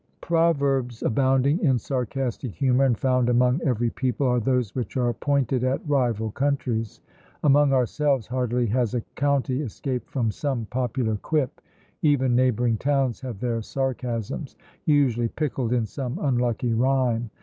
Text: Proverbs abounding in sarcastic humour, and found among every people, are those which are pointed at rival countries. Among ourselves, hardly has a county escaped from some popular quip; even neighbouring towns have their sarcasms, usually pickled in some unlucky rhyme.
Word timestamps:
Proverbs 0.21 1.03
abounding 1.03 1.59
in 1.59 1.77
sarcastic 1.77 2.55
humour, 2.55 2.85
and 2.85 2.97
found 2.97 3.29
among 3.29 3.61
every 3.61 3.91
people, 3.91 4.25
are 4.25 4.39
those 4.39 4.73
which 4.73 4.97
are 4.97 5.13
pointed 5.13 5.63
at 5.63 5.87
rival 5.87 6.31
countries. 6.31 7.01
Among 7.43 7.71
ourselves, 7.71 8.25
hardly 8.25 8.65
has 8.65 8.95
a 8.95 9.01
county 9.13 9.61
escaped 9.61 10.09
from 10.09 10.31
some 10.31 10.65
popular 10.71 11.17
quip; 11.17 11.61
even 12.01 12.35
neighbouring 12.35 12.77
towns 12.77 13.21
have 13.21 13.39
their 13.39 13.61
sarcasms, 13.61 14.55
usually 14.85 15.27
pickled 15.27 15.71
in 15.71 15.85
some 15.85 16.17
unlucky 16.17 16.73
rhyme. 16.73 17.29